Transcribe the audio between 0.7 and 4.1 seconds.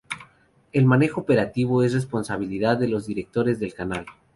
El manejo operativo es responsabilidad de los directores del canal.